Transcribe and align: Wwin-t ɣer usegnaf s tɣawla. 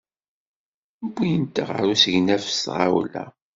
Wwin-t 1.03 1.55
ɣer 1.67 1.83
usegnaf 1.93 2.43
s 2.49 2.59
tɣawla. 2.63 3.25